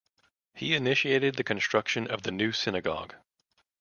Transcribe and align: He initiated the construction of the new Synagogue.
He 0.55 0.73
initiated 0.73 1.35
the 1.35 1.43
construction 1.43 2.07
of 2.07 2.23
the 2.23 2.31
new 2.31 2.53
Synagogue. 2.53 3.13